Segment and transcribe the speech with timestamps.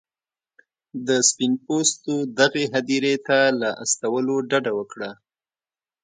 [1.07, 5.11] د سپین پوستو دغې هدیرې ته له استولو ډډه وکړه.